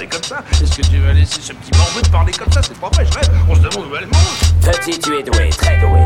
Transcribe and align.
parler 0.00 0.08
comme 0.08 0.22
ça 0.22 0.42
Est-ce 0.62 0.76
que 0.76 0.82
tu 0.86 0.98
vas 0.98 1.12
laisser 1.12 1.40
ce 1.42 1.52
petit 1.52 1.76
morveux 1.78 2.00
te 2.02 2.08
parler 2.08 2.32
comme 2.32 2.50
ça? 2.52 2.60
C'est 2.62 2.78
pas 2.78 2.88
vrai, 2.94 3.04
je 3.06 3.18
rêve. 3.18 3.30
On 3.48 3.54
se 3.54 3.60
demande 3.60 3.86
où 3.90 3.96
elle 3.96 4.06
mange. 4.06 4.72
Petit, 4.72 4.98
tu 4.98 5.18
es 5.18 5.22
doué, 5.22 5.50
très 5.50 5.78
doué. 5.78 6.00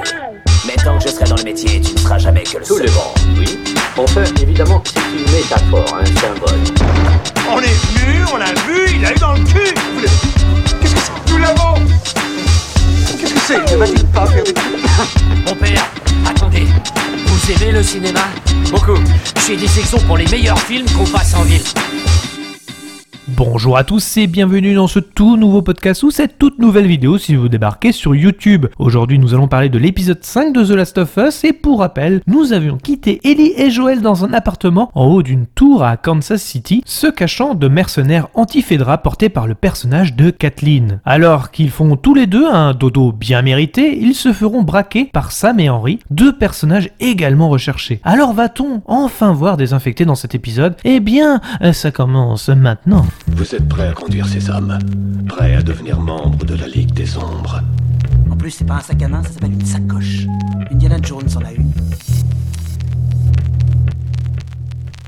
Mais 0.66 0.74
tant 0.82 0.98
que 0.98 1.04
je 1.04 1.08
serai 1.14 1.24
dans 1.26 1.36
le 1.36 1.42
métier, 1.44 1.80
tu 1.80 1.92
ne 1.92 1.98
seras 1.98 2.18
jamais 2.18 2.42
que 2.42 2.58
le 2.58 2.64
Tout 2.64 2.78
seul. 2.78 2.86
le 2.86 2.92
monde, 2.92 3.38
oui. 3.38 3.58
Enfin, 3.96 4.24
évidemment, 4.42 4.82
c'est 4.86 5.00
une 5.00 5.32
métaphore, 5.32 5.98
un 6.00 6.06
symbole. 6.06 6.60
On 7.50 7.60
est 7.60 7.66
venu, 7.66 8.24
on 8.32 8.36
l'a 8.36 8.46
vu, 8.66 8.96
il 8.96 9.04
a 9.06 9.12
eu 9.12 9.18
dans 9.18 9.32
le 9.34 9.40
cul. 9.44 9.74
Vous 9.94 10.00
l'avez- 10.00 10.80
Qu'est-ce 10.80 10.94
que 10.94 11.00
c'est 11.00 11.32
Nous 11.32 11.38
l'avons. 11.38 11.74
Qu'est-ce 13.20 13.34
que 13.34 13.40
c'est? 13.46 13.72
Ne 13.72 13.76
va-t-il 13.76 14.06
pas 14.06 14.26
faire 14.26 14.44
des 14.44 14.54
Mon 15.46 15.54
père, 15.54 15.86
attendez. 16.28 16.66
Vous 17.26 17.52
aimez 17.52 17.72
le 17.72 17.82
cinéma? 17.82 18.20
Beaucoup. 18.70 18.98
J'ai 19.46 19.56
des 19.56 19.68
sections 19.68 19.98
pour 20.00 20.16
les 20.16 20.26
meilleurs 20.26 20.58
films 20.60 20.86
qu'on 20.96 21.04
passe 21.06 21.34
en 21.34 21.42
ville. 21.42 21.62
Bonjour 23.28 23.78
à 23.78 23.84
tous 23.84 24.18
et 24.18 24.26
bienvenue 24.26 24.74
dans 24.74 24.86
ce 24.86 24.98
tout 24.98 25.38
nouveau 25.38 25.62
podcast 25.62 26.02
ou 26.02 26.10
cette 26.10 26.36
toute 26.36 26.58
nouvelle 26.58 26.86
vidéo 26.86 27.16
si 27.16 27.34
vous 27.34 27.48
débarquez 27.48 27.90
sur 27.90 28.14
YouTube. 28.14 28.66
Aujourd'hui 28.78 29.18
nous 29.18 29.32
allons 29.32 29.48
parler 29.48 29.70
de 29.70 29.78
l'épisode 29.78 30.22
5 30.22 30.52
de 30.52 30.62
The 30.62 30.70
Last 30.72 30.98
of 30.98 31.16
Us 31.16 31.42
et 31.44 31.54
pour 31.54 31.78
rappel, 31.78 32.20
nous 32.26 32.52
avions 32.52 32.76
quitté 32.76 33.22
Ellie 33.24 33.54
et 33.56 33.70
Joel 33.70 34.02
dans 34.02 34.26
un 34.26 34.34
appartement 34.34 34.90
en 34.94 35.06
haut 35.06 35.22
d'une 35.22 35.46
tour 35.46 35.84
à 35.84 35.96
Kansas 35.96 36.42
City, 36.42 36.82
se 36.84 37.06
cachant 37.06 37.54
de 37.54 37.66
mercenaires 37.66 38.28
anti-Fedra 38.34 38.98
portés 38.98 39.30
par 39.30 39.46
le 39.46 39.54
personnage 39.54 40.14
de 40.14 40.28
Kathleen. 40.28 41.00
Alors 41.06 41.50
qu'ils 41.50 41.70
font 41.70 41.96
tous 41.96 42.12
les 42.12 42.26
deux 42.26 42.46
un 42.46 42.74
dodo 42.74 43.10
bien 43.10 43.40
mérité, 43.40 43.98
ils 43.98 44.14
se 44.14 44.34
feront 44.34 44.62
braquer 44.62 45.06
par 45.06 45.32
Sam 45.32 45.60
et 45.60 45.70
Henry, 45.70 45.98
deux 46.10 46.36
personnages 46.36 46.90
également 47.00 47.48
recherchés. 47.48 48.02
Alors 48.04 48.34
va-t-on 48.34 48.82
enfin 48.84 49.32
voir 49.32 49.56
des 49.56 49.72
infectés 49.72 50.04
dans 50.04 50.14
cet 50.14 50.34
épisode? 50.34 50.76
Eh 50.84 51.00
bien, 51.00 51.40
ça 51.72 51.90
commence 51.90 52.50
maintenant. 52.50 53.06
Vous 53.28 53.54
êtes 53.54 53.68
prêt 53.68 53.88
à 53.88 53.92
conduire 53.92 54.26
ces 54.26 54.48
hommes? 54.50 54.78
Prêt 55.28 55.54
à 55.54 55.62
devenir 55.62 56.00
membre 56.00 56.44
de 56.44 56.54
la 56.54 56.68
Ligue 56.68 56.92
des 56.92 57.16
Ombres? 57.16 57.60
En 58.30 58.36
plus, 58.36 58.50
c'est 58.50 58.64
pas 58.64 58.76
un 58.76 58.80
sac 58.80 59.02
à 59.02 59.08
main, 59.08 59.22
ça 59.22 59.30
s'appelle 59.30 59.52
une 59.52 59.64
sacoche. 59.64 60.26
Indiana 60.70 60.98
Jones 61.02 61.28
en 61.36 61.44
a 61.44 61.52
une. 61.52 61.72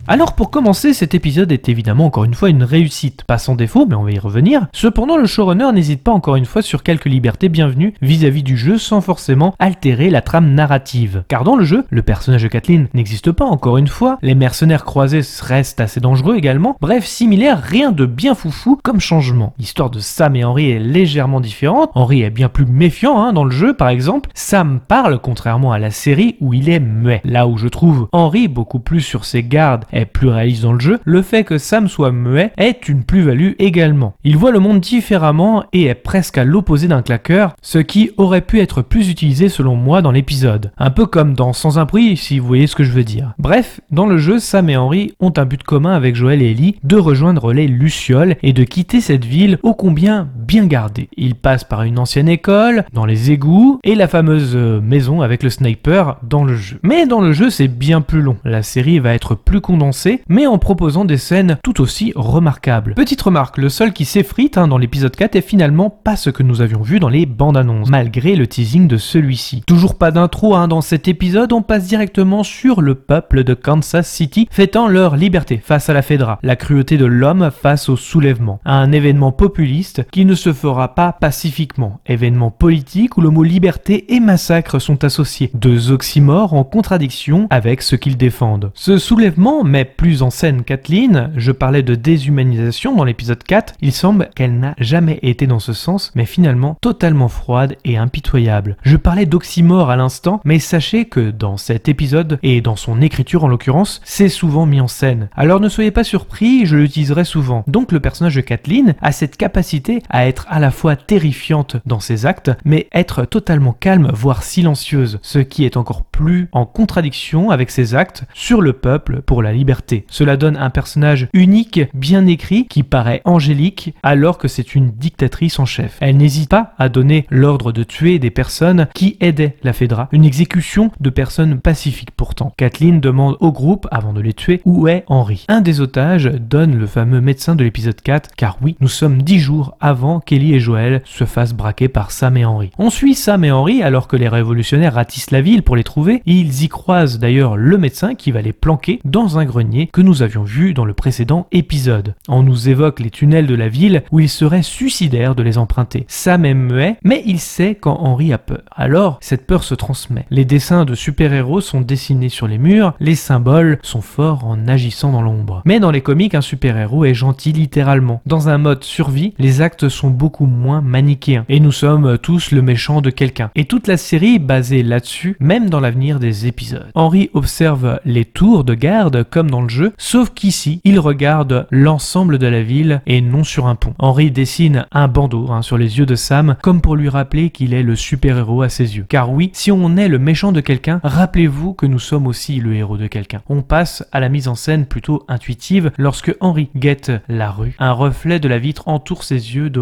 Alors 0.08 0.34
pour 0.34 0.52
commencer, 0.52 0.94
cet 0.94 1.16
épisode 1.16 1.50
est 1.50 1.68
évidemment 1.68 2.06
encore 2.06 2.22
une 2.22 2.34
fois 2.34 2.48
une 2.48 2.62
réussite, 2.62 3.24
pas 3.24 3.38
sans 3.38 3.56
défaut, 3.56 3.86
mais 3.86 3.96
on 3.96 4.04
va 4.04 4.12
y 4.12 4.20
revenir. 4.20 4.68
Cependant, 4.72 5.16
le 5.16 5.26
showrunner 5.26 5.72
n'hésite 5.72 6.04
pas 6.04 6.12
encore 6.12 6.36
une 6.36 6.44
fois 6.44 6.62
sur 6.62 6.84
quelques 6.84 7.06
libertés 7.06 7.48
bienvenues 7.48 7.92
vis-à-vis 8.00 8.44
du 8.44 8.56
jeu 8.56 8.78
sans 8.78 9.00
forcément 9.00 9.56
altérer 9.58 10.08
la 10.08 10.20
trame 10.20 10.54
narrative. 10.54 11.24
Car 11.26 11.42
dans 11.42 11.56
le 11.56 11.64
jeu, 11.64 11.84
le 11.90 12.02
personnage 12.02 12.44
de 12.44 12.48
Kathleen 12.48 12.86
n'existe 12.94 13.32
pas 13.32 13.46
encore 13.46 13.78
une 13.78 13.88
fois, 13.88 14.18
les 14.22 14.36
mercenaires 14.36 14.84
croisés 14.84 15.22
restent 15.40 15.80
assez 15.80 15.98
dangereux 15.98 16.36
également, 16.36 16.76
bref, 16.80 17.04
similaire, 17.04 17.60
rien 17.60 17.90
de 17.90 18.06
bien 18.06 18.36
foufou 18.36 18.78
comme 18.84 19.00
changement. 19.00 19.54
L'histoire 19.58 19.90
de 19.90 19.98
Sam 19.98 20.36
et 20.36 20.44
Henry 20.44 20.70
est 20.70 20.78
légèrement 20.78 21.40
différente, 21.40 21.90
Henry 21.96 22.22
est 22.22 22.30
bien 22.30 22.48
plus 22.48 22.66
méfiant 22.66 23.20
hein, 23.20 23.32
dans 23.32 23.44
le 23.44 23.50
jeu 23.50 23.74
par 23.74 23.88
exemple, 23.88 24.30
Sam 24.34 24.78
parle 24.86 25.18
contrairement 25.18 25.72
à 25.72 25.80
la 25.80 25.90
série 25.90 26.36
où 26.40 26.54
il 26.54 26.68
est 26.68 26.78
muet. 26.78 27.22
Là 27.24 27.48
où 27.48 27.56
je 27.56 27.66
trouve 27.66 28.08
Henry 28.12 28.46
beaucoup 28.46 28.78
plus 28.78 29.00
sur 29.00 29.24
ses 29.24 29.42
gardes 29.42 29.84
est 29.96 30.06
plus 30.06 30.28
réaliste 30.28 30.62
dans 30.62 30.72
le 30.72 30.80
jeu, 30.80 30.98
le 31.04 31.22
fait 31.22 31.44
que 31.44 31.58
Sam 31.58 31.88
soit 31.88 32.12
muet 32.12 32.52
est 32.56 32.88
une 32.88 33.04
plus-value 33.04 33.52
également. 33.58 34.14
Il 34.24 34.36
voit 34.36 34.50
le 34.50 34.60
monde 34.60 34.80
différemment 34.80 35.64
et 35.72 35.84
est 35.84 35.94
presque 35.94 36.38
à 36.38 36.44
l'opposé 36.44 36.88
d'un 36.88 37.02
claqueur, 37.02 37.56
ce 37.62 37.78
qui 37.78 38.10
aurait 38.16 38.40
pu 38.40 38.60
être 38.60 38.82
plus 38.82 39.10
utilisé 39.10 39.48
selon 39.48 39.76
moi 39.76 40.02
dans 40.02 40.12
l'épisode. 40.12 40.72
Un 40.78 40.90
peu 40.90 41.06
comme 41.06 41.34
dans 41.34 41.52
Sans 41.52 41.78
un 41.78 41.86
prix, 41.86 42.16
si 42.16 42.38
vous 42.38 42.46
voyez 42.46 42.66
ce 42.66 42.76
que 42.76 42.84
je 42.84 42.92
veux 42.92 43.04
dire. 43.04 43.34
Bref, 43.38 43.80
dans 43.90 44.06
le 44.06 44.18
jeu, 44.18 44.38
Sam 44.38 44.68
et 44.68 44.76
Henry 44.76 45.14
ont 45.20 45.32
un 45.36 45.44
but 45.44 45.62
commun 45.62 45.92
avec 45.92 46.16
Joël 46.16 46.42
et 46.42 46.50
Ellie 46.50 46.76
de 46.84 46.96
rejoindre 46.96 47.52
les 47.52 47.66
Lucioles 47.66 48.36
et 48.42 48.52
de 48.52 48.64
quitter 48.64 49.00
cette 49.00 49.24
ville 49.24 49.58
ô 49.62 49.74
combien 49.74 50.28
bien 50.46 50.66
gardée. 50.66 51.08
Ils 51.16 51.34
passent 51.34 51.64
par 51.64 51.82
une 51.82 51.98
ancienne 51.98 52.28
école, 52.28 52.84
dans 52.92 53.04
les 53.04 53.30
égouts 53.30 53.80
et 53.84 53.94
la 53.94 54.08
fameuse 54.08 54.52
euh, 54.54 54.80
maison 54.80 55.22
avec 55.22 55.42
le 55.42 55.50
sniper 55.50 56.18
dans 56.22 56.44
le 56.44 56.56
jeu. 56.56 56.78
Mais 56.82 57.06
dans 57.06 57.20
le 57.20 57.32
jeu, 57.32 57.50
c'est 57.50 57.68
bien 57.68 58.00
plus 58.00 58.22
long. 58.22 58.36
La 58.44 58.62
série 58.62 58.98
va 58.98 59.14
être 59.14 59.34
plus 59.34 59.60
condensée 59.60 60.22
mais 60.28 60.46
en 60.46 60.58
proposant 60.58 61.04
des 61.04 61.16
scènes 61.16 61.58
tout 61.62 61.80
aussi 61.80 62.12
remarquables. 62.14 62.94
Petite 62.94 63.22
remarque, 63.22 63.58
le 63.58 63.68
seul 63.68 63.92
qui 63.92 64.04
s'effrite 64.04 64.58
hein, 64.58 64.68
dans 64.68 64.78
l'épisode 64.78 65.14
4 65.14 65.36
est 65.36 65.40
finalement 65.40 65.90
pas 65.90 66.16
ce 66.16 66.30
que 66.30 66.42
nous 66.42 66.60
avions 66.60 66.82
vu 66.82 67.00
dans 67.00 67.08
les 67.08 67.26
bandes 67.26 67.56
annonces, 67.56 67.88
malgré 67.88 68.36
le 68.36 68.46
teasing 68.46 68.88
de 68.88 68.96
celui-ci. 68.96 69.62
Toujours 69.66 69.96
pas 69.96 70.10
d'intro 70.10 70.54
hein, 70.54 70.68
dans 70.68 70.80
cet 70.80 71.08
épisode, 71.08 71.52
on 71.52 71.62
passe 71.62 71.86
directement 71.86 72.42
sur 72.42 72.80
le 72.80 72.94
peuple 72.94 73.44
de 73.44 73.54
Kansas 73.54 74.08
City 74.08 74.48
fêtant 74.50 74.88
leur 74.88 75.16
liberté 75.16 75.60
face 75.62 75.88
à 75.88 75.94
la 75.94 76.02
Fedra, 76.02 76.38
la 76.42 76.56
cruauté 76.56 76.96
de 76.96 77.06
l'homme 77.06 77.50
face 77.50 77.88
au 77.88 77.96
soulèvement, 77.96 78.60
un 78.64 78.92
événement 78.92 79.32
populiste 79.32 80.06
qui 80.10 80.24
ne 80.24 80.34
se 80.36 80.52
fera 80.52 80.94
pas 80.94 81.12
pacifiquement, 81.12 81.98
événement 82.06 82.52
politique 82.52 83.16
où 83.16 83.20
le 83.20 83.30
mot 83.30 83.42
liberté 83.42 84.14
et 84.14 84.20
massacre 84.20 84.78
sont 84.78 85.02
associés, 85.02 85.50
deux 85.54 85.90
oxymores 85.90 86.54
en 86.54 86.62
contradiction 86.62 87.48
avec 87.50 87.82
ce 87.82 87.96
qu'ils 87.96 88.16
défendent. 88.16 88.70
Ce 88.74 88.98
soulèvement 88.98 89.64
met 89.64 89.84
plus 89.84 90.22
en 90.22 90.30
scène 90.30 90.62
Kathleen, 90.62 91.32
je 91.36 91.50
parlais 91.50 91.82
de 91.82 91.94
déshumanisation 91.94 92.94
dans 92.94 93.04
l'épisode 93.04 93.42
4, 93.42 93.74
il 93.80 93.92
semble 93.92 94.28
qu'elle 94.36 94.58
n'a 94.58 94.74
jamais 94.78 95.18
été 95.22 95.46
dans 95.46 95.58
ce 95.58 95.72
sens, 95.72 96.12
mais 96.14 96.26
finalement 96.26 96.76
totalement 96.80 97.28
froide 97.28 97.76
et 97.84 97.96
impitoyable. 97.96 98.76
Je 98.82 98.96
parlais 98.96 99.26
d'oxymore 99.26 99.90
à 99.90 99.96
l'instant, 99.96 100.40
mais 100.44 100.58
sachez 100.58 101.06
que 101.06 101.30
dans 101.30 101.56
cet 101.56 101.88
épisode, 101.88 102.38
et 102.42 102.60
dans 102.60 102.76
son 102.76 103.00
écriture 103.00 103.44
en 103.44 103.48
l'occurrence, 103.48 104.00
c'est 104.04 104.28
souvent 104.28 104.66
mis 104.66 104.80
en 104.80 104.88
scène. 104.88 105.28
Alors 105.34 105.60
ne 105.60 105.68
soyez 105.68 105.90
pas 105.90 106.04
surpris, 106.04 106.66
je 106.66 106.76
l'utiliserai 106.76 107.24
souvent. 107.24 107.64
Donc 107.66 107.92
le 107.92 108.00
personnage 108.00 108.34
de 108.34 108.40
Kathleen 108.40 108.94
a 109.00 109.12
cette 109.12 109.36
capacité 109.36 110.02
à 110.10 110.25
être 110.28 110.46
à 110.48 110.58
la 110.58 110.70
fois 110.70 110.96
terrifiante 110.96 111.76
dans 111.86 112.00
ses 112.00 112.26
actes, 112.26 112.50
mais 112.64 112.88
être 112.92 113.24
totalement 113.24 113.72
calme, 113.72 114.10
voire 114.12 114.42
silencieuse, 114.42 115.18
ce 115.22 115.38
qui 115.38 115.64
est 115.64 115.76
encore 115.76 116.04
plus 116.04 116.48
en 116.52 116.66
contradiction 116.66 117.50
avec 117.50 117.70
ses 117.70 117.94
actes 117.94 118.24
sur 118.34 118.60
le 118.60 118.72
peuple 118.72 119.22
pour 119.22 119.42
la 119.42 119.52
liberté. 119.52 120.04
Cela 120.08 120.36
donne 120.36 120.56
un 120.56 120.70
personnage 120.70 121.28
unique, 121.32 121.80
bien 121.94 122.26
écrit, 122.26 122.66
qui 122.66 122.82
paraît 122.82 123.22
angélique, 123.24 123.94
alors 124.02 124.38
que 124.38 124.48
c'est 124.48 124.74
une 124.74 124.90
dictatrice 124.90 125.58
en 125.58 125.66
chef. 125.66 125.96
Elle 126.00 126.16
n'hésite 126.16 126.50
pas 126.50 126.74
à 126.78 126.88
donner 126.88 127.26
l'ordre 127.30 127.72
de 127.72 127.82
tuer 127.82 128.18
des 128.18 128.30
personnes 128.30 128.88
qui 128.94 129.16
aidaient 129.20 129.56
la 129.62 129.72
Fedra, 129.72 130.08
une 130.12 130.24
exécution 130.24 130.90
de 131.00 131.10
personnes 131.10 131.60
pacifiques 131.60 132.10
pourtant. 132.10 132.52
Kathleen 132.56 133.00
demande 133.00 133.36
au 133.40 133.52
groupe, 133.52 133.86
avant 133.90 134.12
de 134.12 134.20
les 134.20 134.32
tuer, 134.32 134.60
où 134.64 134.88
est 134.88 135.04
Henry. 135.06 135.44
Un 135.48 135.60
des 135.60 135.80
otages 135.80 136.26
donne 136.26 136.78
le 136.78 136.86
fameux 136.86 137.20
médecin 137.20 137.54
de 137.54 137.64
l'épisode 137.64 138.00
4, 138.00 138.30
car 138.36 138.58
oui, 138.62 138.76
nous 138.80 138.88
sommes 138.88 139.22
dix 139.22 139.38
jours 139.38 139.76
avant 139.80 140.15
qu'Ellie 140.20 140.54
et 140.54 140.60
Joël 140.60 141.02
se 141.04 141.24
fassent 141.24 141.54
braquer 141.54 141.88
par 141.88 142.10
Sam 142.10 142.36
et 142.36 142.44
Henry. 142.44 142.70
On 142.78 142.90
suit 142.90 143.14
Sam 143.14 143.44
et 143.44 143.50
Henry 143.50 143.82
alors 143.82 144.08
que 144.08 144.16
les 144.16 144.28
révolutionnaires 144.28 144.94
ratissent 144.94 145.30
la 145.30 145.40
ville 145.40 145.62
pour 145.62 145.76
les 145.76 145.84
trouver, 145.84 146.22
et 146.26 146.32
ils 146.32 146.64
y 146.64 146.68
croisent 146.68 147.18
d'ailleurs 147.18 147.56
le 147.56 147.78
médecin 147.78 148.14
qui 148.14 148.30
va 148.32 148.42
les 148.42 148.52
planquer 148.52 149.00
dans 149.04 149.38
un 149.38 149.44
grenier 149.44 149.88
que 149.92 150.00
nous 150.00 150.22
avions 150.22 150.42
vu 150.42 150.74
dans 150.74 150.84
le 150.84 150.94
précédent 150.94 151.46
épisode. 151.52 152.14
On 152.28 152.42
nous 152.42 152.68
évoque 152.68 153.00
les 153.00 153.10
tunnels 153.10 153.46
de 153.46 153.54
la 153.54 153.68
ville 153.68 154.02
où 154.10 154.20
il 154.20 154.28
serait 154.28 154.62
suicidaire 154.62 155.34
de 155.34 155.42
les 155.42 155.58
emprunter. 155.58 156.04
Sam 156.08 156.44
est 156.44 156.54
muet, 156.54 156.96
mais 157.02 157.22
il 157.26 157.40
sait 157.40 157.74
quand 157.74 157.98
Henry 158.00 158.32
a 158.32 158.38
peur. 158.38 158.62
Alors, 158.74 159.18
cette 159.20 159.46
peur 159.46 159.64
se 159.64 159.74
transmet. 159.74 160.26
Les 160.30 160.44
dessins 160.44 160.84
de 160.84 160.94
super-héros 160.94 161.60
sont 161.60 161.80
dessinés 161.80 162.28
sur 162.28 162.46
les 162.46 162.58
murs, 162.58 162.94
les 163.00 163.14
symboles 163.14 163.78
sont 163.82 164.00
forts 164.00 164.44
en 164.44 164.68
agissant 164.68 165.12
dans 165.12 165.22
l'ombre. 165.22 165.62
Mais 165.64 165.80
dans 165.80 165.90
les 165.90 166.00
comics, 166.00 166.34
un 166.34 166.40
super-héros 166.40 167.04
est 167.04 167.14
gentil 167.14 167.52
littéralement. 167.52 168.20
Dans 168.26 168.48
un 168.48 168.58
mode 168.58 168.84
survie, 168.84 169.34
les 169.38 169.60
actes 169.60 169.88
sont 169.88 170.05
beaucoup 170.10 170.46
moins 170.46 170.80
manichéens. 170.80 171.44
Et 171.48 171.60
nous 171.60 171.72
sommes 171.72 172.18
tous 172.18 172.50
le 172.50 172.62
méchant 172.62 173.00
de 173.00 173.10
quelqu'un. 173.10 173.50
Et 173.54 173.64
toute 173.64 173.86
la 173.86 173.96
série 173.96 174.36
est 174.36 174.40
basée 174.40 174.82
là-dessus, 174.82 175.36
même 175.40 175.70
dans 175.70 175.80
l'avenir 175.80 176.18
des 176.18 176.46
épisodes. 176.46 176.90
Henry 176.94 177.30
observe 177.34 178.00
les 178.04 178.24
tours 178.24 178.64
de 178.64 178.74
garde 178.74 179.24
comme 179.24 179.50
dans 179.50 179.62
le 179.62 179.68
jeu, 179.68 179.92
sauf 179.98 180.30
qu'ici, 180.30 180.80
il 180.84 180.98
regarde 180.98 181.66
l'ensemble 181.70 182.38
de 182.38 182.46
la 182.46 182.62
ville 182.62 183.02
et 183.06 183.20
non 183.20 183.44
sur 183.44 183.66
un 183.66 183.74
pont. 183.74 183.94
Henry 183.98 184.30
dessine 184.30 184.86
un 184.92 185.08
bandeau 185.08 185.50
hein, 185.50 185.62
sur 185.62 185.78
les 185.78 185.98
yeux 185.98 186.06
de 186.06 186.14
Sam, 186.14 186.56
comme 186.62 186.80
pour 186.80 186.96
lui 186.96 187.08
rappeler 187.08 187.50
qu'il 187.50 187.74
est 187.74 187.82
le 187.82 187.96
super-héros 187.96 188.62
à 188.62 188.68
ses 188.68 188.96
yeux. 188.96 189.06
Car 189.08 189.30
oui, 189.30 189.50
si 189.52 189.70
on 189.72 189.96
est 189.96 190.08
le 190.08 190.18
méchant 190.18 190.52
de 190.52 190.60
quelqu'un, 190.60 191.00
rappelez-vous 191.02 191.74
que 191.74 191.86
nous 191.86 191.98
sommes 191.98 192.26
aussi 192.26 192.60
le 192.60 192.74
héros 192.74 192.96
de 192.96 193.06
quelqu'un. 193.06 193.42
On 193.48 193.62
passe 193.62 194.06
à 194.12 194.20
la 194.20 194.28
mise 194.28 194.48
en 194.48 194.54
scène 194.54 194.86
plutôt 194.86 195.24
intuitive 195.28 195.92
lorsque 195.98 196.34
Henry 196.40 196.68
guette 196.76 197.12
la 197.28 197.50
rue. 197.50 197.74
Un 197.78 197.92
reflet 197.92 198.40
de 198.40 198.48
la 198.48 198.58
vitre 198.58 198.88
entoure 198.88 199.24
ses 199.24 199.54
yeux 199.54 199.70
de 199.70 199.80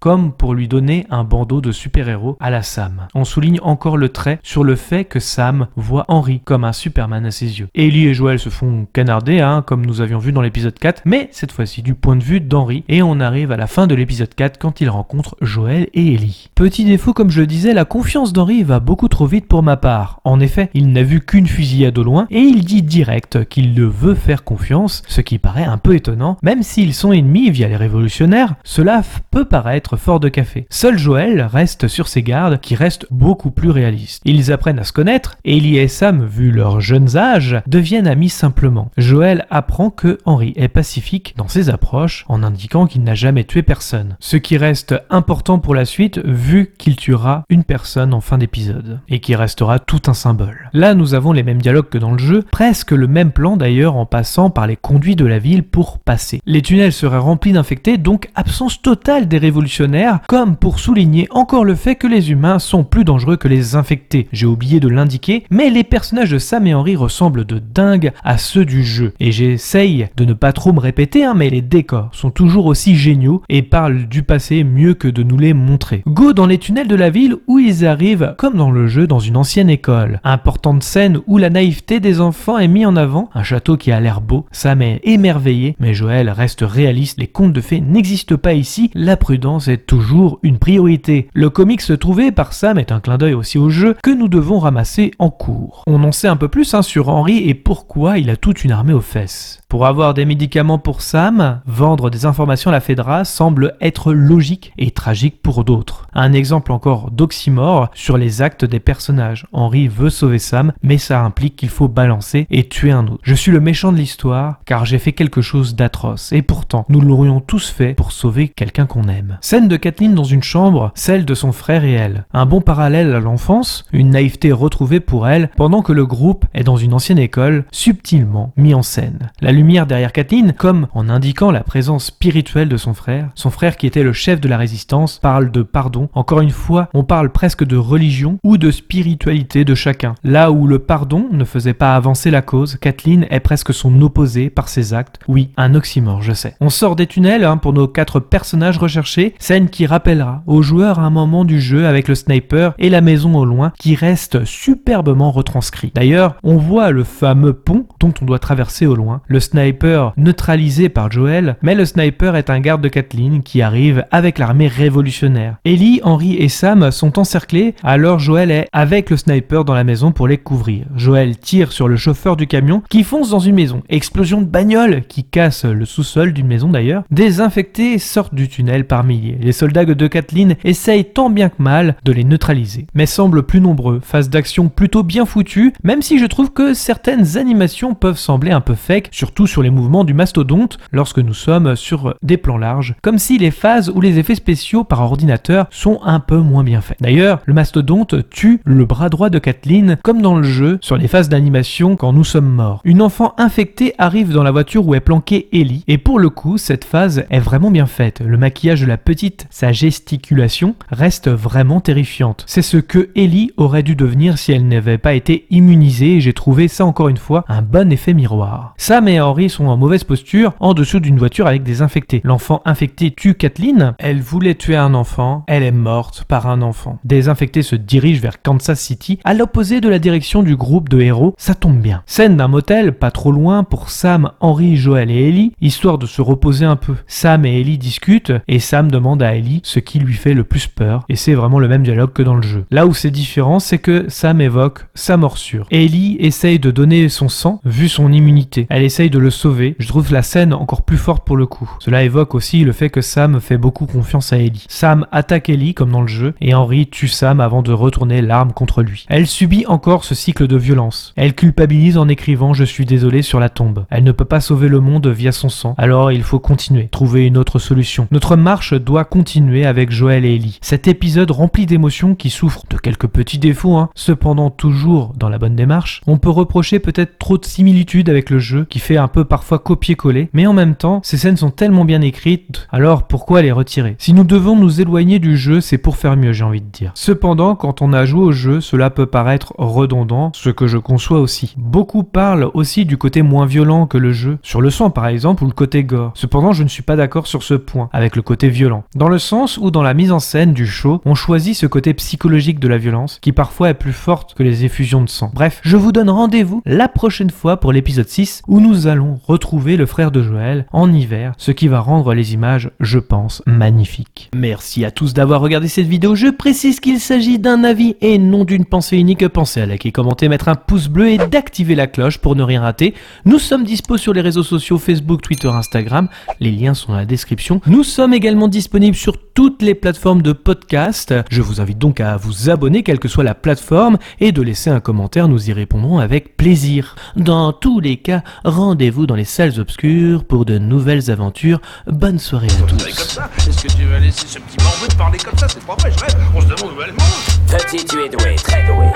comme 0.00 0.32
pour 0.32 0.54
lui 0.54 0.68
donner 0.68 1.06
un 1.10 1.24
bandeau 1.24 1.60
de 1.60 1.72
super-héros 1.72 2.36
à 2.40 2.50
la 2.50 2.62
Sam. 2.62 3.08
On 3.14 3.24
souligne 3.24 3.60
encore 3.62 3.96
le 3.96 4.08
trait 4.08 4.38
sur 4.42 4.64
le 4.64 4.76
fait 4.76 5.04
que 5.04 5.20
Sam 5.20 5.66
voit 5.76 6.04
Henry 6.08 6.40
comme 6.44 6.64
un 6.64 6.72
Superman 6.72 7.26
à 7.26 7.30
ses 7.30 7.58
yeux. 7.58 7.68
Ellie 7.74 8.06
et 8.06 8.14
Joël 8.14 8.38
se 8.38 8.48
font 8.48 8.86
canarder, 8.92 9.40
hein, 9.40 9.62
comme 9.66 9.84
nous 9.84 10.00
avions 10.00 10.18
vu 10.18 10.32
dans 10.32 10.40
l'épisode 10.40 10.78
4, 10.78 11.02
mais 11.04 11.28
cette 11.32 11.52
fois-ci 11.52 11.82
du 11.82 11.94
point 11.94 12.16
de 12.16 12.22
vue 12.22 12.40
d'Henri, 12.40 12.84
et 12.88 13.02
on 13.02 13.20
arrive 13.20 13.52
à 13.52 13.56
la 13.56 13.66
fin 13.66 13.86
de 13.86 13.94
l'épisode 13.94 14.34
4 14.34 14.58
quand 14.58 14.80
il 14.80 14.88
rencontre 14.88 15.36
Joël 15.40 15.88
et 15.92 16.14
Ellie. 16.14 16.48
Petit 16.54 16.84
défaut, 16.84 17.12
comme 17.12 17.30
je 17.30 17.40
le 17.40 17.46
disais, 17.46 17.74
la 17.74 17.84
confiance 17.84 18.32
d'Henri 18.32 18.62
va 18.62 18.80
beaucoup 18.80 19.08
trop 19.08 19.26
vite 19.26 19.46
pour 19.46 19.62
ma 19.62 19.76
part. 19.76 20.20
En 20.24 20.40
effet, 20.40 20.70
il 20.74 20.92
n'a 20.92 21.02
vu 21.02 21.20
qu'une 21.20 21.46
fusillade 21.46 21.98
au 21.98 22.02
loin, 22.02 22.26
et 22.30 22.40
il 22.40 22.64
dit 22.64 22.82
direct 22.82 23.44
qu'il 23.48 23.74
le 23.74 23.86
veut 23.86 24.14
faire 24.14 24.44
confiance, 24.44 25.02
ce 25.06 25.20
qui 25.20 25.38
paraît 25.38 25.64
un 25.64 25.78
peu 25.78 25.94
étonnant, 25.94 26.38
même 26.42 26.62
s'ils 26.62 26.94
sont 26.94 27.12
ennemis 27.12 27.50
via 27.50 27.68
les 27.68 27.76
révolutionnaires, 27.76 28.54
cela 28.64 29.02
peut 29.30 29.44
paraître 29.50 29.98
fort 29.98 30.20
de 30.20 30.30
café. 30.30 30.66
Seul 30.70 30.96
Joël 30.96 31.42
reste 31.42 31.88
sur 31.88 32.08
ses 32.08 32.22
gardes, 32.22 32.60
qui 32.60 32.74
restent 32.74 33.06
beaucoup 33.10 33.50
plus 33.50 33.70
réalistes. 33.70 34.22
Ils 34.24 34.52
apprennent 34.52 34.78
à 34.78 34.84
se 34.84 34.92
connaître, 34.92 35.36
et 35.44 35.58
Ellie 35.58 35.76
et 35.76 35.88
Sam, 35.88 36.24
vu 36.24 36.52
leurs 36.52 36.80
jeunes 36.80 37.16
âges, 37.16 37.60
deviennent 37.66 38.06
amis 38.06 38.30
simplement. 38.30 38.90
Joël 38.96 39.46
apprend 39.50 39.90
que 39.90 40.18
Henri 40.24 40.54
est 40.56 40.68
pacifique 40.68 41.34
dans 41.36 41.48
ses 41.48 41.68
approches, 41.68 42.24
en 42.28 42.42
indiquant 42.42 42.86
qu'il 42.86 43.02
n'a 43.02 43.14
jamais 43.14 43.44
tué 43.44 43.62
personne. 43.62 44.16
Ce 44.20 44.36
qui 44.36 44.56
reste 44.56 44.94
important 45.10 45.58
pour 45.58 45.74
la 45.74 45.84
suite, 45.84 46.20
vu 46.24 46.72
qu'il 46.78 46.96
tuera 46.96 47.44
une 47.50 47.64
personne 47.64 48.14
en 48.14 48.20
fin 48.20 48.38
d'épisode, 48.38 49.00
et 49.08 49.18
qui 49.18 49.34
restera 49.34 49.80
tout 49.80 50.02
un 50.06 50.14
symbole. 50.14 50.70
Là, 50.72 50.94
nous 50.94 51.14
avons 51.14 51.32
les 51.32 51.42
mêmes 51.42 51.60
dialogues 51.60 51.88
que 51.88 51.98
dans 51.98 52.12
le 52.12 52.18
jeu, 52.18 52.44
presque 52.50 52.92
le 52.92 53.08
même 53.08 53.32
plan 53.32 53.56
d'ailleurs 53.56 53.96
en 53.96 54.06
passant 54.06 54.50
par 54.50 54.66
les 54.68 54.76
conduits 54.76 55.16
de 55.16 55.26
la 55.26 55.40
ville 55.40 55.64
pour 55.64 55.98
passer. 55.98 56.40
Les 56.46 56.62
tunnels 56.62 56.92
seraient 56.92 57.18
remplis 57.18 57.52
d'infectés, 57.52 57.98
donc 57.98 58.30
absence 58.34 58.80
totale 58.80 59.26
des 59.30 59.38
révolutionnaires, 59.38 60.20
comme 60.28 60.56
pour 60.56 60.78
souligner 60.78 61.26
encore 61.30 61.64
le 61.64 61.74
fait 61.74 61.94
que 61.94 62.06
les 62.06 62.30
humains 62.30 62.58
sont 62.58 62.84
plus 62.84 63.04
dangereux 63.04 63.38
que 63.38 63.48
les 63.48 63.76
infectés. 63.76 64.28
J'ai 64.32 64.44
oublié 64.44 64.80
de 64.80 64.88
l'indiquer, 64.88 65.44
mais 65.50 65.70
les 65.70 65.84
personnages 65.84 66.30
de 66.30 66.38
Sam 66.38 66.66
et 66.66 66.74
Henry 66.74 66.96
ressemblent 66.96 67.46
de 67.46 67.58
dingue 67.58 68.12
à 68.22 68.36
ceux 68.36 68.66
du 68.66 68.84
jeu. 68.84 69.14
Et 69.20 69.32
j'essaye 69.32 70.08
de 70.16 70.24
ne 70.26 70.34
pas 70.34 70.52
trop 70.52 70.72
me 70.72 70.80
répéter, 70.80 71.24
hein, 71.24 71.34
mais 71.34 71.48
les 71.48 71.62
décors 71.62 72.10
sont 72.12 72.30
toujours 72.30 72.66
aussi 72.66 72.96
géniaux 72.96 73.42
et 73.48 73.62
parlent 73.62 74.06
du 74.06 74.22
passé 74.22 74.64
mieux 74.64 74.94
que 74.94 75.08
de 75.08 75.22
nous 75.22 75.38
les 75.38 75.54
montrer. 75.54 76.02
Go 76.06 76.32
dans 76.32 76.46
les 76.46 76.58
tunnels 76.58 76.88
de 76.88 76.96
la 76.96 77.10
ville 77.10 77.36
où 77.46 77.58
ils 77.58 77.86
arrivent, 77.86 78.34
comme 78.36 78.56
dans 78.56 78.70
le 78.70 78.88
jeu, 78.88 79.06
dans 79.06 79.20
une 79.20 79.36
ancienne 79.36 79.70
école. 79.70 80.20
Importante 80.24 80.82
scène 80.82 81.20
où 81.26 81.38
la 81.38 81.50
naïveté 81.50 82.00
des 82.00 82.20
enfants 82.20 82.58
est 82.58 82.68
mise 82.68 82.86
en 82.86 82.96
avant, 82.96 83.30
un 83.34 83.42
château 83.42 83.76
qui 83.76 83.92
a 83.92 84.00
l'air 84.00 84.20
beau, 84.20 84.46
Sam 84.50 84.82
est 84.82 85.00
émerveillé, 85.04 85.76
mais 85.78 85.94
Joël 85.94 86.28
reste 86.30 86.62
réaliste, 86.62 87.18
les 87.18 87.26
contes 87.26 87.52
de 87.52 87.60
fées 87.60 87.80
n'existent 87.80 88.36
pas 88.36 88.54
ici, 88.54 88.90
prudence 89.20 89.68
est 89.68 89.86
toujours 89.86 90.40
une 90.42 90.58
priorité. 90.58 91.28
Le 91.32 91.50
comics 91.50 91.98
trouvé 92.00 92.32
par 92.32 92.52
Sam 92.52 92.78
est 92.78 92.90
un 92.90 92.98
clin 92.98 93.18
d'œil 93.18 93.34
aussi 93.34 93.58
au 93.58 93.70
jeu 93.70 93.94
que 94.02 94.10
nous 94.10 94.26
devons 94.26 94.58
ramasser 94.58 95.12
en 95.20 95.30
cours. 95.30 95.84
On 95.86 96.02
en 96.02 96.10
sait 96.10 96.26
un 96.26 96.36
peu 96.36 96.48
plus 96.48 96.74
hein, 96.74 96.82
sur 96.82 97.08
Henry 97.08 97.48
et 97.48 97.54
pourquoi 97.54 98.18
il 98.18 98.30
a 98.30 98.36
toute 98.36 98.64
une 98.64 98.72
armée 98.72 98.92
aux 98.92 99.00
fesses. 99.00 99.60
Pour 99.68 99.86
avoir 99.86 100.14
des 100.14 100.24
médicaments 100.24 100.80
pour 100.80 101.00
Sam, 101.00 101.60
vendre 101.64 102.10
des 102.10 102.26
informations 102.26 102.70
à 102.70 102.72
la 102.72 102.80
Fedra 102.80 103.24
semble 103.24 103.76
être 103.80 104.12
logique 104.12 104.72
et 104.78 104.90
tragique 104.90 105.40
pour 105.42 105.62
d'autres. 105.62 106.08
Un 106.12 106.32
exemple 106.32 106.72
encore 106.72 107.12
d'oxymore 107.12 107.88
sur 107.94 108.18
les 108.18 108.42
actes 108.42 108.64
des 108.64 108.80
personnages. 108.80 109.46
Henry 109.52 109.86
veut 109.86 110.10
sauver 110.10 110.40
Sam, 110.40 110.72
mais 110.82 110.98
ça 110.98 111.22
implique 111.22 111.54
qu'il 111.54 111.68
faut 111.68 111.86
balancer 111.86 112.48
et 112.50 112.68
tuer 112.68 112.90
un 112.90 113.06
autre. 113.06 113.20
Je 113.22 113.34
suis 113.36 113.52
le 113.52 113.60
méchant 113.60 113.92
de 113.92 113.98
l'histoire 113.98 114.58
car 114.64 114.86
j'ai 114.86 114.98
fait 114.98 115.12
quelque 115.12 115.40
chose 115.40 115.76
d'atroce 115.76 116.32
et 116.32 116.42
pourtant 116.42 116.84
nous 116.88 117.00
l'aurions 117.00 117.40
tous 117.40 117.68
fait 117.70 117.94
pour 117.94 118.10
sauver 118.10 118.48
quelqu'un 118.48 118.86
qu'on 118.86 119.04
aime. 119.04 119.09
Scène 119.40 119.68
de 119.68 119.76
Kathleen 119.76 120.14
dans 120.14 120.24
une 120.24 120.42
chambre, 120.42 120.92
celle 120.94 121.24
de 121.24 121.34
son 121.34 121.52
frère 121.52 121.84
et 121.84 121.92
elle. 121.92 122.24
Un 122.32 122.46
bon 122.46 122.60
parallèle 122.60 123.14
à 123.14 123.20
l'enfance, 123.20 123.84
une 123.92 124.10
naïveté 124.10 124.52
retrouvée 124.52 125.00
pour 125.00 125.28
elle 125.28 125.50
pendant 125.56 125.82
que 125.82 125.92
le 125.92 126.06
groupe 126.06 126.44
est 126.54 126.64
dans 126.64 126.76
une 126.76 126.94
ancienne 126.94 127.18
école, 127.18 127.64
subtilement 127.70 128.52
mis 128.56 128.74
en 128.74 128.82
scène. 128.82 129.30
La 129.40 129.52
lumière 129.52 129.86
derrière 129.86 130.12
Kathleen, 130.12 130.52
comme 130.52 130.86
en 130.94 131.08
indiquant 131.08 131.50
la 131.50 131.62
présence 131.62 132.06
spirituelle 132.06 132.68
de 132.68 132.76
son 132.76 132.94
frère. 132.94 133.28
Son 133.34 133.50
frère 133.50 133.76
qui 133.76 133.86
était 133.86 134.02
le 134.02 134.12
chef 134.12 134.40
de 134.40 134.48
la 134.48 134.58
résistance 134.58 135.18
parle 135.18 135.50
de 135.50 135.62
pardon. 135.62 136.08
Encore 136.14 136.40
une 136.40 136.50
fois, 136.50 136.88
on 136.94 137.04
parle 137.04 137.30
presque 137.30 137.64
de 137.64 137.76
religion 137.76 138.38
ou 138.44 138.58
de 138.58 138.70
spiritualité 138.70 139.64
de 139.64 139.74
chacun. 139.74 140.14
Là 140.22 140.50
où 140.52 140.66
le 140.66 140.78
pardon 140.78 141.26
ne 141.30 141.44
faisait 141.44 141.74
pas 141.74 141.96
avancer 141.96 142.30
la 142.30 142.42
cause, 142.42 142.76
Kathleen 142.80 143.26
est 143.30 143.40
presque 143.40 143.74
son 143.74 144.00
opposé 144.02 144.50
par 144.50 144.68
ses 144.68 144.94
actes. 144.94 145.18
Oui, 145.28 145.50
un 145.56 145.74
oxymore, 145.74 146.22
je 146.22 146.32
sais. 146.32 146.54
On 146.60 146.70
sort 146.70 146.96
des 146.96 147.06
tunnels 147.06 147.44
hein, 147.44 147.56
pour 147.56 147.72
nos 147.72 147.88
quatre 147.88 148.20
personnages 148.20 148.78
recherchés, 148.78 148.99
scène 149.06 149.68
qui 149.68 149.86
rappellera 149.86 150.42
aux 150.46 150.62
joueurs 150.62 150.98
un 150.98 151.10
moment 151.10 151.44
du 151.44 151.60
jeu 151.60 151.86
avec 151.86 152.08
le 152.08 152.14
sniper 152.14 152.74
et 152.78 152.90
la 152.90 153.00
maison 153.00 153.36
au 153.36 153.44
loin 153.44 153.72
qui 153.78 153.94
reste 153.94 154.44
superbement 154.44 155.30
retranscrit. 155.30 155.92
D'ailleurs, 155.94 156.36
on 156.42 156.56
voit 156.56 156.90
le 156.90 157.04
fameux 157.04 157.52
pont 157.52 157.86
dont 157.98 158.12
on 158.20 158.24
doit 158.24 158.38
traverser 158.38 158.86
au 158.86 158.94
loin. 158.94 159.20
Le 159.26 159.40
sniper 159.40 160.12
neutralisé 160.16 160.88
par 160.88 161.10
Joel, 161.10 161.56
mais 161.62 161.74
le 161.74 161.84
sniper 161.84 162.36
est 162.36 162.50
un 162.50 162.60
garde 162.60 162.82
de 162.82 162.88
Kathleen 162.88 163.42
qui 163.42 163.62
arrive 163.62 164.04
avec 164.10 164.38
l'armée 164.38 164.68
révolutionnaire. 164.68 165.56
Ellie, 165.64 166.00
Henry 166.02 166.36
et 166.36 166.48
Sam 166.48 166.90
sont 166.90 167.18
encerclés, 167.18 167.74
alors 167.82 168.18
Joel 168.18 168.50
est 168.50 168.68
avec 168.72 169.10
le 169.10 169.16
sniper 169.16 169.64
dans 169.64 169.74
la 169.74 169.84
maison 169.84 170.12
pour 170.12 170.28
les 170.28 170.38
couvrir. 170.38 170.86
Joel 170.94 171.38
tire 171.38 171.72
sur 171.72 171.88
le 171.88 171.96
chauffeur 171.96 172.36
du 172.36 172.46
camion 172.46 172.82
qui 172.88 173.04
fonce 173.04 173.30
dans 173.30 173.38
une 173.38 173.54
maison. 173.54 173.82
Explosion 173.88 174.40
de 174.40 174.46
bagnole 174.46 175.02
qui 175.06 175.24
casse 175.24 175.64
le 175.64 175.84
sous-sol 175.84 176.32
d'une 176.32 176.46
maison 176.46 176.68
d'ailleurs. 176.68 177.04
Des 177.10 177.40
infectés 177.40 177.98
sortent 177.98 178.34
du 178.34 178.48
tunnel 178.48 178.86
par. 178.90 179.00
Les 179.40 179.52
soldats 179.52 179.84
de 179.84 180.06
Kathleen 180.06 180.56
essayent 180.62 181.04
tant 181.04 181.30
bien 181.30 181.48
que 181.48 181.62
mal 181.62 181.96
de 182.04 182.12
les 182.12 182.24
neutraliser, 182.24 182.86
mais 182.94 183.06
semblent 183.06 183.42
plus 183.42 183.60
nombreux, 183.60 184.00
phase 184.02 184.28
d'action 184.28 184.68
plutôt 184.68 185.02
bien 185.02 185.24
foutue, 185.24 185.72
même 185.82 186.02
si 186.02 186.18
je 186.18 186.26
trouve 186.26 186.52
que 186.52 186.74
certaines 186.74 187.38
animations 187.38 187.94
peuvent 187.94 188.18
sembler 188.18 188.50
un 188.50 188.60
peu 188.60 188.74
fake, 188.74 189.08
surtout 189.10 189.46
sur 189.46 189.62
les 189.62 189.70
mouvements 189.70 190.04
du 190.04 190.12
mastodonte 190.12 190.78
lorsque 190.92 191.18
nous 191.18 191.34
sommes 191.34 191.76
sur 191.76 192.14
des 192.22 192.36
plans 192.36 192.58
larges, 192.58 192.94
comme 193.02 193.18
si 193.18 193.38
les 193.38 193.50
phases 193.50 193.90
ou 193.90 194.00
les 194.00 194.18
effets 194.18 194.34
spéciaux 194.34 194.84
par 194.84 195.00
ordinateur 195.00 195.66
sont 195.70 196.00
un 196.04 196.20
peu 196.20 196.38
moins 196.38 196.64
bien 196.64 196.80
faits. 196.80 196.98
D'ailleurs, 197.00 197.40
le 197.46 197.54
mastodonte 197.54 198.28
tue 198.28 198.60
le 198.64 198.84
bras 198.84 199.08
droit 199.08 199.30
de 199.30 199.38
Kathleen 199.38 199.96
comme 200.02 200.20
dans 200.20 200.36
le 200.36 200.42
jeu 200.42 200.78
sur 200.82 200.96
les 200.96 201.08
phases 201.08 201.28
d'animation 201.28 201.96
quand 201.96 202.12
nous 202.12 202.24
sommes 202.24 202.50
morts. 202.50 202.82
Une 202.84 203.02
enfant 203.02 203.34
infectée 203.38 203.94
arrive 203.98 204.32
dans 204.32 204.42
la 204.42 204.50
voiture 204.50 204.86
où 204.86 204.94
est 204.94 205.00
planquée 205.00 205.48
Ellie 205.52 205.84
et 205.88 205.98
pour 205.98 206.18
le 206.18 206.28
coup, 206.28 206.58
cette 206.58 206.84
phase 206.84 207.24
est 207.30 207.40
vraiment 207.40 207.70
bien 207.70 207.86
faite. 207.86 208.20
Le 208.24 208.36
maquillage 208.36 208.79
la 208.86 208.98
petite, 208.98 209.46
sa 209.50 209.72
gesticulation 209.72 210.74
reste 210.90 211.28
vraiment 211.28 211.80
terrifiante. 211.80 212.44
C'est 212.46 212.62
ce 212.62 212.76
que 212.76 213.10
Ellie 213.14 213.52
aurait 213.56 213.82
dû 213.82 213.94
devenir 213.94 214.38
si 214.38 214.52
elle 214.52 214.68
n'avait 214.68 214.98
pas 214.98 215.14
été 215.14 215.46
immunisée 215.50 216.16
et 216.16 216.20
j'ai 216.20 216.32
trouvé 216.32 216.68
ça 216.68 216.84
encore 216.84 217.08
une 217.08 217.16
fois 217.16 217.44
un 217.48 217.62
bon 217.62 217.92
effet 217.92 218.14
miroir. 218.14 218.74
Sam 218.76 219.08
et 219.08 219.20
Henry 219.20 219.50
sont 219.50 219.66
en 219.66 219.76
mauvaise 219.76 220.04
posture 220.04 220.54
en 220.60 220.74
dessous 220.74 221.00
d'une 221.00 221.18
voiture 221.18 221.46
avec 221.46 221.62
des 221.62 221.82
infectés. 221.82 222.20
L'enfant 222.24 222.62
infecté 222.64 223.10
tue 223.10 223.34
Kathleen. 223.34 223.94
Elle 223.98 224.20
voulait 224.20 224.54
tuer 224.54 224.76
un 224.76 224.94
enfant. 224.94 225.44
Elle 225.46 225.62
est 225.62 225.70
morte 225.70 226.24
par 226.24 226.46
un 226.46 226.62
enfant. 226.62 226.98
Des 227.04 227.28
infectés 227.28 227.62
se 227.62 227.76
dirigent 227.76 228.20
vers 228.20 228.42
Kansas 228.42 228.80
City 228.80 229.18
à 229.24 229.34
l'opposé 229.34 229.80
de 229.80 229.88
la 229.88 229.98
direction 229.98 230.42
du 230.42 230.56
groupe 230.56 230.88
de 230.88 231.00
héros. 231.00 231.34
Ça 231.38 231.54
tombe 231.54 231.80
bien. 231.80 232.02
Scène 232.06 232.36
d'un 232.36 232.48
motel 232.48 232.92
pas 232.92 233.10
trop 233.10 233.32
loin 233.32 233.64
pour 233.64 233.90
Sam, 233.90 234.30
Henry, 234.40 234.76
Joel 234.76 235.10
et 235.10 235.28
Ellie, 235.28 235.52
histoire 235.60 235.98
de 235.98 236.06
se 236.06 236.22
reposer 236.22 236.64
un 236.64 236.76
peu. 236.76 236.94
Sam 237.06 237.44
et 237.44 237.60
Ellie 237.60 237.78
discutent 237.78 238.32
et 238.48 238.58
Sam 238.70 238.88
demande 238.88 239.20
à 239.20 239.34
Ellie 239.34 239.62
ce 239.64 239.80
qui 239.80 239.98
lui 239.98 240.14
fait 240.14 240.32
le 240.32 240.44
plus 240.44 240.68
peur 240.68 241.04
et 241.08 241.16
c'est 241.16 241.34
vraiment 241.34 241.58
le 241.58 241.66
même 241.66 241.82
dialogue 241.82 242.12
que 242.12 242.22
dans 242.22 242.36
le 242.36 242.42
jeu. 242.42 242.66
Là 242.70 242.86
où 242.86 242.94
c'est 242.94 243.10
différent, 243.10 243.58
c'est 243.58 243.78
que 243.78 244.04
Sam 244.06 244.40
évoque 244.40 244.86
sa 244.94 245.16
morsure. 245.16 245.66
Ellie 245.72 246.16
essaye 246.20 246.60
de 246.60 246.70
donner 246.70 247.08
son 247.08 247.28
sang 247.28 247.60
vu 247.64 247.88
son 247.88 248.12
immunité. 248.12 248.68
Elle 248.70 248.84
essaye 248.84 249.10
de 249.10 249.18
le 249.18 249.30
sauver, 249.30 249.74
je 249.80 249.88
trouve 249.88 250.12
la 250.12 250.22
scène 250.22 250.54
encore 250.54 250.82
plus 250.82 250.98
forte 250.98 251.26
pour 251.26 251.36
le 251.36 251.46
coup. 251.46 251.68
Cela 251.80 252.04
évoque 252.04 252.36
aussi 252.36 252.62
le 252.62 252.70
fait 252.70 252.90
que 252.90 253.00
Sam 253.00 253.40
fait 253.40 253.58
beaucoup 253.58 253.86
confiance 253.86 254.32
à 254.32 254.38
Ellie. 254.38 254.66
Sam 254.68 255.04
attaque 255.10 255.48
Ellie 255.48 255.74
comme 255.74 255.90
dans 255.90 256.02
le 256.02 256.06
jeu, 256.06 256.34
et 256.40 256.54
Henry 256.54 256.86
tue 256.86 257.08
Sam 257.08 257.40
avant 257.40 257.62
de 257.62 257.72
retourner 257.72 258.22
l'arme 258.22 258.52
contre 258.52 258.84
lui. 258.84 259.04
Elle 259.08 259.26
subit 259.26 259.66
encore 259.66 260.04
ce 260.04 260.14
cycle 260.14 260.46
de 260.46 260.56
violence. 260.56 261.12
Elle 261.16 261.34
culpabilise 261.34 261.98
en 261.98 262.06
écrivant 262.06 262.52
Je 262.52 262.62
suis 262.62 262.86
désolé 262.86 263.22
sur 263.22 263.40
la 263.40 263.48
tombe. 263.48 263.84
Elle 263.90 264.04
ne 264.04 264.12
peut 264.12 264.24
pas 264.24 264.40
sauver 264.40 264.68
le 264.68 264.78
monde 264.78 265.08
via 265.08 265.32
son 265.32 265.48
sang, 265.48 265.74
alors 265.76 266.12
il 266.12 266.22
faut 266.22 266.38
continuer, 266.38 266.86
trouver 266.86 267.26
une 267.26 267.36
autre 267.36 267.58
solution. 267.58 268.06
Notre 268.12 268.36
marche 268.36 268.59
doit 268.74 269.04
continuer 269.04 269.66
avec 269.66 269.90
Joël 269.90 270.24
et 270.24 270.34
Ellie. 270.34 270.58
Cet 270.60 270.86
épisode 270.86 271.30
rempli 271.30 271.66
d'émotions 271.66 272.14
qui 272.14 272.30
souffre 272.30 272.62
de 272.68 272.76
quelques 272.76 273.08
petits 273.08 273.38
défauts, 273.38 273.76
hein, 273.76 273.88
cependant 273.94 274.50
toujours 274.50 275.12
dans 275.16 275.28
la 275.28 275.38
bonne 275.38 275.56
démarche. 275.56 276.02
On 276.06 276.18
peut 276.18 276.30
reprocher 276.30 276.78
peut-être 276.78 277.18
trop 277.18 277.38
de 277.38 277.44
similitudes 277.44 278.08
avec 278.08 278.30
le 278.30 278.38
jeu 278.38 278.66
qui 278.68 278.78
fait 278.78 278.96
un 278.96 279.08
peu 279.08 279.24
parfois 279.24 279.58
copier-coller, 279.58 280.28
mais 280.32 280.46
en 280.46 280.52
même 280.52 280.74
temps, 280.74 281.00
ces 281.02 281.16
scènes 281.16 281.36
sont 281.36 281.50
tellement 281.50 281.84
bien 281.84 282.02
écrites, 282.02 282.68
alors 282.70 283.04
pourquoi 283.04 283.42
les 283.42 283.52
retirer? 283.52 283.96
Si 283.98 284.12
nous 284.12 284.24
devons 284.24 284.56
nous 284.56 284.80
éloigner 284.80 285.18
du 285.18 285.36
jeu, 285.36 285.60
c'est 285.60 285.78
pour 285.78 285.96
faire 285.96 286.16
mieux, 286.16 286.32
j'ai 286.32 286.44
envie 286.44 286.60
de 286.60 286.70
dire. 286.70 286.92
Cependant, 286.94 287.54
quand 287.56 287.80
on 287.80 287.92
a 287.94 288.04
joué 288.04 288.20
au 288.20 288.32
jeu, 288.32 288.60
cela 288.60 288.90
peut 288.90 289.06
paraître 289.06 289.54
redondant, 289.56 290.30
ce 290.34 290.50
que 290.50 290.66
je 290.66 290.78
conçois 290.78 291.20
aussi. 291.20 291.54
Beaucoup 291.56 292.02
parlent 292.02 292.50
aussi 292.54 292.84
du 292.84 292.98
côté 292.98 293.22
moins 293.22 293.46
violent 293.46 293.86
que 293.86 293.98
le 293.98 294.12
jeu, 294.12 294.38
sur 294.42 294.60
le 294.60 294.70
sang 294.70 294.90
par 294.90 295.06
exemple, 295.06 295.44
ou 295.44 295.46
le 295.46 295.52
côté 295.52 295.84
gore. 295.84 296.12
Cependant, 296.14 296.52
je 296.52 296.62
ne 296.62 296.68
suis 296.68 296.82
pas 296.82 296.96
d'accord 296.96 297.26
sur 297.26 297.42
ce 297.42 297.54
point, 297.54 297.88
avec 297.92 298.16
le 298.16 298.22
côté 298.22 298.49
violent. 298.50 298.84
Dans 298.94 299.08
le 299.08 299.18
sens 299.18 299.58
où 299.58 299.70
dans 299.70 299.82
la 299.82 299.94
mise 299.94 300.12
en 300.12 300.18
scène 300.18 300.52
du 300.52 300.66
show, 300.66 301.00
on 301.04 301.14
choisit 301.14 301.54
ce 301.54 301.66
côté 301.66 301.94
psychologique 301.94 302.60
de 302.60 302.68
la 302.68 302.78
violence, 302.78 303.18
qui 303.20 303.32
parfois 303.32 303.70
est 303.70 303.74
plus 303.74 303.92
forte 303.92 304.34
que 304.34 304.42
les 304.42 304.64
effusions 304.64 305.02
de 305.02 305.08
sang. 305.08 305.30
Bref, 305.34 305.60
je 305.62 305.76
vous 305.76 305.92
donne 305.92 306.10
rendez-vous 306.10 306.62
la 306.66 306.88
prochaine 306.88 307.30
fois 307.30 307.58
pour 307.58 307.72
l'épisode 307.72 308.08
6 308.08 308.42
où 308.48 308.60
nous 308.60 308.86
allons 308.86 309.18
retrouver 309.26 309.76
le 309.76 309.86
frère 309.86 310.10
de 310.10 310.22
Joël 310.22 310.66
en 310.72 310.92
hiver, 310.92 311.34
ce 311.38 311.50
qui 311.52 311.68
va 311.68 311.80
rendre 311.80 312.14
les 312.14 312.34
images, 312.34 312.70
je 312.80 312.98
pense, 312.98 313.42
magnifiques. 313.46 314.30
Merci 314.34 314.84
à 314.84 314.90
tous 314.90 315.14
d'avoir 315.14 315.40
regardé 315.40 315.68
cette 315.68 315.86
vidéo. 315.86 316.14
Je 316.14 316.28
précise 316.28 316.80
qu'il 316.80 317.00
s'agit 317.00 317.38
d'un 317.38 317.64
avis 317.64 317.96
et 318.00 318.18
non 318.18 318.44
d'une 318.44 318.64
pensée 318.64 318.96
unique. 318.96 319.26
Pensez 319.28 319.60
à 319.60 319.66
liker, 319.66 319.92
commenter, 319.92 320.28
mettre 320.28 320.48
un 320.48 320.54
pouce 320.54 320.88
bleu 320.88 321.08
et 321.08 321.18
d'activer 321.18 321.74
la 321.74 321.86
cloche 321.86 322.18
pour 322.18 322.36
ne 322.36 322.42
rien 322.42 322.60
rater. 322.60 322.94
Nous 323.24 323.38
sommes 323.38 323.64
dispo 323.64 323.96
sur 323.96 324.12
les 324.12 324.20
réseaux 324.20 324.42
sociaux 324.42 324.78
Facebook, 324.78 325.22
Twitter, 325.22 325.48
Instagram. 325.48 326.08
Les 326.40 326.50
liens 326.50 326.74
sont 326.74 326.92
dans 326.92 326.98
la 326.98 327.04
description. 327.04 327.60
Nous 327.66 327.84
sommes 327.84 328.14
également 328.14 328.29
disponibles 328.30 328.96
sur 328.96 329.14
toutes 329.34 329.60
les 329.60 329.74
plateformes 329.74 330.22
de 330.22 330.32
podcast. 330.32 331.12
Je 331.30 331.42
vous 331.42 331.60
invite 331.60 331.78
donc 331.78 332.00
à 332.00 332.16
vous 332.16 332.48
abonner, 332.48 332.82
quelle 332.82 332.98
que 333.00 333.08
soit 333.08 333.24
la 333.24 333.34
plateforme, 333.34 333.98
et 334.20 334.30
de 334.32 334.40
laisser 334.40 334.70
un 334.70 334.80
commentaire. 334.80 335.28
Nous 335.28 335.50
y 335.50 335.52
répondrons 335.52 335.98
avec 335.98 336.36
plaisir. 336.36 336.94
Dans 337.16 337.52
tous 337.52 337.80
les 337.80 337.96
cas, 337.96 338.22
rendez-vous 338.44 339.06
dans 339.06 339.16
les 339.16 339.24
salles 339.24 339.58
obscures 339.58 340.24
pour 340.24 340.44
de 340.44 340.58
nouvelles 340.58 341.10
aventures. 341.10 341.60
Bonne 341.86 342.18
soirée 342.18 342.46
à 342.46 342.66
tous. 342.66 342.86
est-ce 342.86 343.62
que 343.62 343.72
tu 343.72 343.84
vas 343.86 343.98
laisser 343.98 344.26
ce 344.26 344.38
petit 344.38 344.62
morveux 344.62 344.88
te 344.88 344.96
parler 344.96 345.18
comme 345.18 345.38
ça? 345.38 345.46
C'est 345.48 345.64
pas 345.66 345.74
vrai, 345.74 345.90
je 345.96 346.04
rêve. 346.04 346.16
On 346.34 346.40
se 346.40 346.46
demande 346.46 346.76
où 346.78 346.82
elle 346.86 346.92
mange. 346.92 347.60
Petit, 347.60 347.84
tu 347.84 347.96
es 348.04 348.08
doué, 348.08 348.36
très 348.36 348.64
doué. 348.66 348.86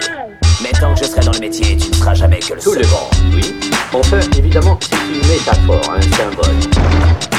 Mais 0.63 0.71
tant 0.81 0.95
que 0.95 1.01
je 1.01 1.05
serai 1.11 1.21
dans 1.23 1.33
le 1.33 1.41
métier, 1.41 1.77
tu 1.77 1.89
ne 1.91 1.95
seras 1.95 2.15
jamais 2.15 2.39
que 2.39 2.55
le 2.55 2.61
Tout 2.61 2.73
le 2.73 2.85
second. 2.85 2.97
monde, 3.25 3.35
oui. 3.35 3.55
Enfin, 3.93 4.21
évidemment, 4.39 4.79
c'est 4.81 4.97
une 4.97 5.29
métaphore, 5.29 5.93
un 5.95 6.01
symbole. 6.03 6.55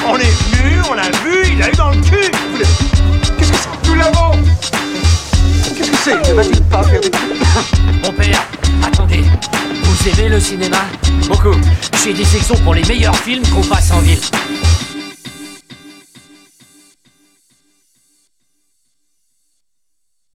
On 0.08 0.18
est 0.18 0.24
venu, 0.24 0.75
Mon 8.03 8.12
père, 8.12 8.47
attendez. 8.85 9.24
Vous 9.83 10.09
aimez 10.09 10.29
le 10.29 10.39
cinéma? 10.39 10.77
Beaucoup. 11.27 11.55
J'ai 12.03 12.13
des 12.13 12.25
sections 12.25 12.57
pour 12.57 12.74
les 12.74 12.83
meilleurs 12.85 13.15
films 13.15 13.43
qu'on 13.47 13.62
passe 13.62 13.91
en 13.91 14.00
ville. 14.00 14.19